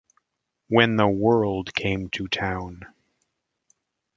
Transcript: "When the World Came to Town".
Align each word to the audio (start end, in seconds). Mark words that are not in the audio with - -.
"When 0.67 0.95
the 0.95 1.07
World 1.07 1.75
Came 1.75 2.09
to 2.09 2.27
Town". 2.27 2.87